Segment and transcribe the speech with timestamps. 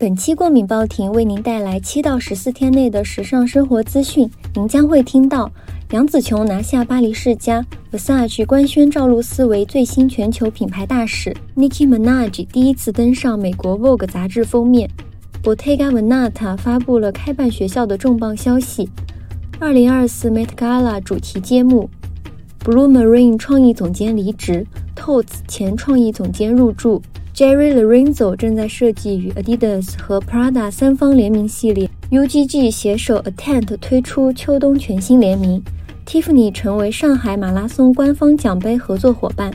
[0.00, 4.30] 本期过敏报亭为您带来七到十四天内的时尚生活资讯。
[4.54, 5.52] 您将会听到
[5.90, 7.62] 杨紫琼拿下巴黎世家
[7.92, 14.88] ，Versace 官宣赵露思为最新全球品牌大使，Nicki Minaj 第一次登上美国 Vogue 杂志封面
[15.42, 18.88] ，Bottega Veneta 发布了开办学校的重磅消息。
[19.58, 21.90] 二零二四 Met Gala 主题揭幕
[22.64, 27.02] ，Blue Marine 创意总监离职，Tods 前创意总监入驻
[27.40, 35.64] ，Jerry Lorenzo 正在设计与 Adidas 和 Prada 三方联名系列，UGG 携手 Attent 推出秋冬全新联名
[36.04, 39.50] ，Tiffany 成为上海马拉松官方奖杯合作伙伴，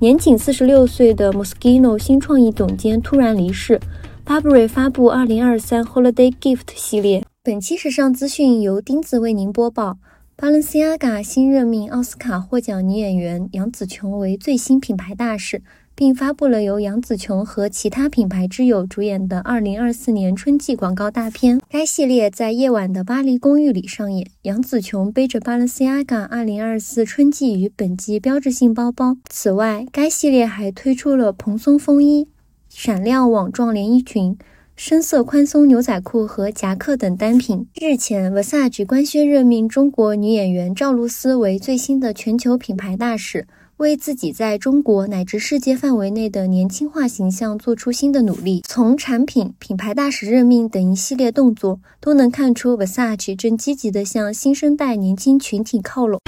[0.00, 3.78] 年仅四十六岁的 Moschino 新创意总监突然离世
[4.26, 7.24] ，Burberry 发布二零二三 Holiday Gift 系列。
[7.44, 9.98] 本期时尚资讯由钉子为您播报。
[10.36, 15.62] Balenciaga 新任命奥斯卡获奖女演员杨紫琼为最新品牌大使，
[15.98, 21.60] 并发布了由杨紫琼和其他品牌之友主演的2024年春季广告大片。
[21.68, 29.16] 该系列在夜晚的巴黎公寓里上演，杨紫琼背着 Balenciaga 2024春季与本季标志性包包。
[29.28, 32.28] 此外，该系列还推出了蓬松风衣、
[32.68, 34.38] 闪亮网状连衣裙。
[34.76, 37.66] 深色宽松牛仔裤和夹克等单品。
[37.74, 48.64] 日前，Versace 官宣任命中国女演员赵露思为最新的全球品牌大使，为自己在中国乃至世界范围内的年轻化形象做出新的努力。
[48.66, 56.20] 从产品、品牌大使任命等一系列动作，都能看出 Versace 正积极地向新生代年轻群体靠拢。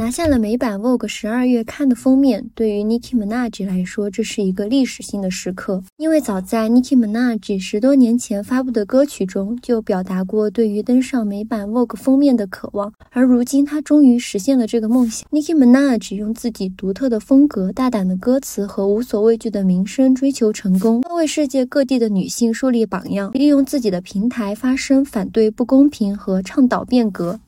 [0.00, 5.84] 拿下了美版 Vogue 十二月刊的封面，对于 Nicki Minaj 来说，这是一个历史性的时刻。
[5.98, 12.90] 因为早在 Nicki Minaj 十多年前发布的歌曲中，就表达过对于登上美版 Vogue 封面的渴望。
[13.10, 15.28] 而如今，她终于实现了这个梦想。
[15.30, 27.38] Nicki Minaj 用自己独特的风格、大胆的歌词和无所畏惧的名声追求成功，为世界各地的女性树立榜样，利用自己的平台发声，反对不公平和倡导变革。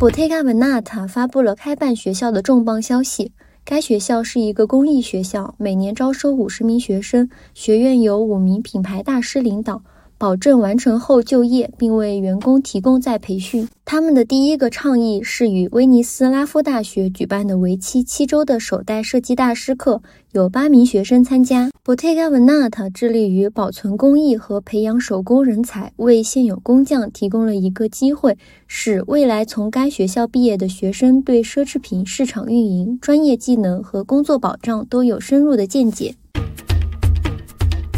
[0.00, 3.32] Bottega Veneta 发布了开办学校的重磅消息。
[3.66, 7.28] 该学校是一个公益学校，每年招收五十名学生。
[7.52, 9.82] 学院由五名品牌大师领导。
[10.20, 13.66] 保证完成后就业，并为员工提供再培训。
[13.86, 21.70] 他们的第一个倡议是与威尼斯拉夫大学举办的为期七周的首代设计大师课，有八名学生参加。
[21.82, 36.14] Bottega Veneta 致力于保存工艺和培养手工人才，为现有工匠提供了一个机会，使未来从该学校毕业的学生对奢侈品市场运营、专业技能和工作保障都有深入的见解。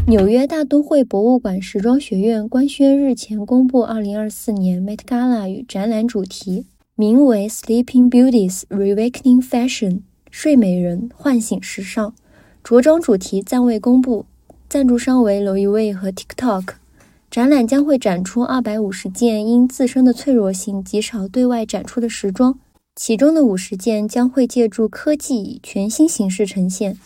[0.05, 12.13] 纽约大都会博物馆时装学院官宣日前公布2024年 Met Gala 与展览主题，名为 Sleeping Beauties Reawakening Fashion，睡美人唤醒时尚。
[12.65, 14.27] 着装主题暂未公布，
[14.69, 16.75] 赞助商为 Louis 和 TikTok。
[17.31, 22.59] 展览将会展出250件因自身的脆弱性极少对外展出的时装，
[22.97, 26.99] 其中的50件将会借助科技以全新形式呈现。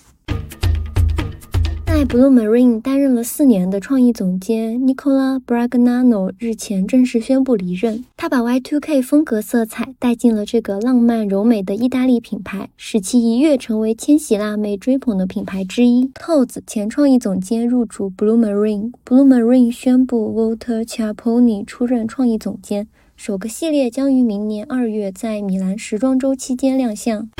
[1.97, 8.05] 在 Blue Marine 担任了四年的创意总监 Nicola Bragnano 日前正式宣布离任。
[8.19, 16.11] 他把 Y2K 风格色彩带进了这个浪漫柔美的意大利品牌，使其一跃成为千禧辣妹追捧的品牌之一。
[16.21, 18.93] Tods 前创意总监入主 Blue Marine。
[19.07, 22.89] Blue Marine 宣布 Walter Chiapponi 出任创意总监。
[23.17, 27.31] 首个系列将于明年二月在米兰时装周期间亮相。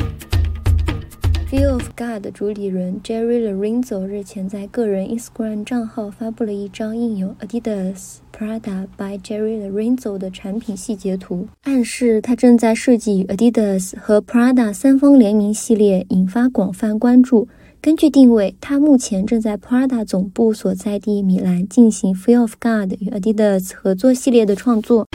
[1.49, 13.97] Feel of God 主理人 Jerry Lorenzo 日前在个人 Instagram 账号发布了一张印有 Adidas、Prada by Jerry Lorenzo 的产品细节图，暗示他正在设计与 Adidas
[13.97, 17.47] 和 Prada 三方联名系列，引发广泛关注。
[17.81, 25.07] 根据定位，他目前正在 Prada 总部所在地米兰进行 Feel of God 与 Adidas 合作系列的创作。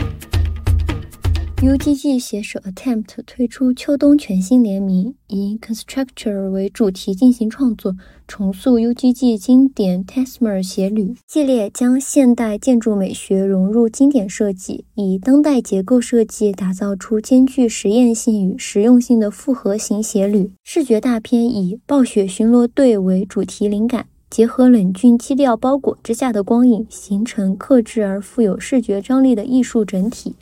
[1.62, 7.94] UGG 携手 Attempt 推出秋冬全新联名，以 Constructor 为主题进行创作，
[8.26, 20.50] 重塑 UGG 经典 Tesmer 鞋履系列，将现代建筑美学融入经典设计，以当代结构设计打造出兼具实验性与实用性的复合型鞋履。
[20.64, 30.34] 视觉大片以暴雪巡逻队为主题灵感，结合冷峻基调包裹之下的光影，形成克制而富有视觉张力的艺术整体。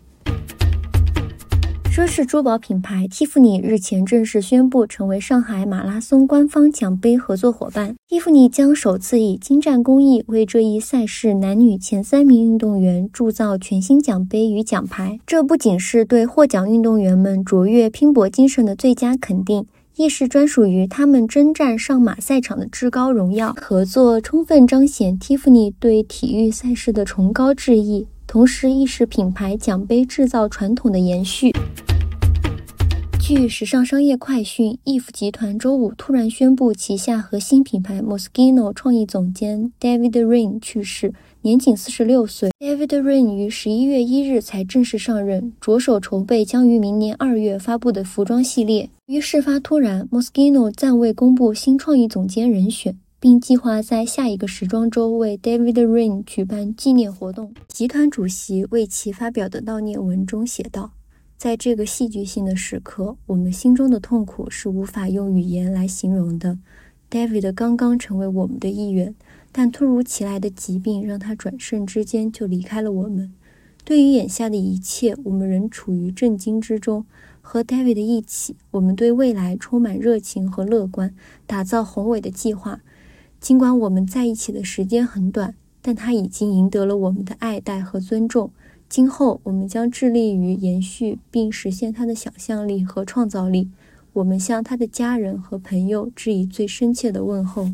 [1.92, 7.96] 奢侈珠宝品牌蒂芙尼日前正式宣布成为上海马拉松官方奖杯合作伙伴。
[8.06, 15.18] 蒂芙尼将首次以精湛工艺为这一赛事男女前三名运动员铸造全新奖杯与奖牌。
[15.26, 19.66] 这不仅是对获奖运动员们卓越拼搏精神的最佳肯定，
[19.96, 23.52] 亦是专属于他们征战上马赛场的至高荣耀。
[23.60, 31.50] 合作充分彰显 Tiffany 对体育赛事的崇高致意，同时亦是品牌奖杯制造传统的延续。
[33.20, 41.12] 据时尚商业快讯，Eve 集团周五突然宣布，旗下核心品牌 Moschino 创意总监 David Rain 去世，
[41.42, 42.52] 年仅四十六岁。
[42.60, 48.88] David Rain 于十一月一日才正式上任，着手筹备将于明年二月发布的服装系列。
[49.06, 57.52] 于事发突然，Moschino 暂未公布新创意总监人选，并计划在下一个时装周为 David Rain 举办纪念活动。
[57.68, 60.92] 集团主席为其发表的悼念文中写道。
[61.36, 66.58] 在这个戏剧性的时刻，我们心中的痛苦是无法用语言来形容的。
[67.10, 69.14] David 刚刚成为我们的一员，
[69.52, 73.34] 但突如其来的疾病让他转瞬之间就离开了我们。
[73.84, 77.04] 对于眼下的一切，我们仍处于震惊之中。
[77.42, 81.14] 和 David 一起，我们对未来充满热情和乐观，
[81.46, 82.80] 打造宏伟的计划。
[83.40, 88.50] 尽管我们在一起的时间很短，但他已经赢得了我们的爱戴和尊重。
[88.86, 93.70] 今后，我们将致力于延续并实现他的想象力和创造力。
[94.12, 97.70] 我们向他的家人和朋友致以最深切的问候。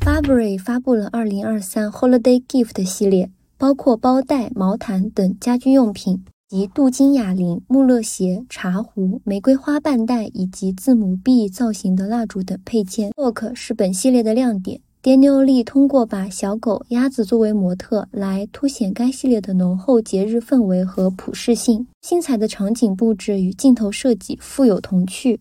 [0.00, 13.12] Burberry 发布了2023 Holiday Gift 系列，包括包袋、毛毯等家居用品，及镀金哑铃、穆勒鞋、茶壶、玫瑰花瓣带以及字母 B 造型的蜡烛等配件。
[13.18, 14.80] Look 是本系列的亮点。
[15.02, 21.86] Daniel Lee 通过把小狗、鸭子作为模特，来凸显该系列的浓厚节日氛围和普适性。
[22.00, 25.38] 精彩的场景布置与镜头设计富有童趣。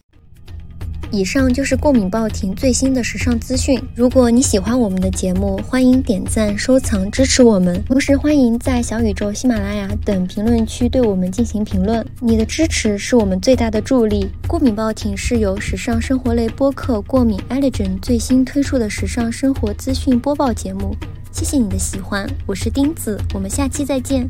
[1.12, 3.82] 以上就是过敏报亭最新的时尚资讯。
[3.96, 7.82] 如果你喜欢我们的节目，欢迎点赞、收藏、支持我们。
[7.86, 12.06] 同时，欢迎在小宇宙、喜马拉雅等评论区对我们进行评论。
[12.20, 14.30] 你的支持是我们最大的助力。
[14.48, 20.96] 过敏报亭是由时尚生活类播客过敏 Elegant 最新推出的时尚生活资讯播报节目。
[21.32, 24.28] 谢谢你的喜欢，我是钉子，我们下期再见。